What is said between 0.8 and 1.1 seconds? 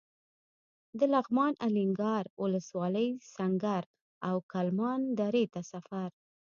د